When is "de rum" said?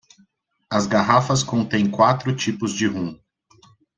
2.73-3.15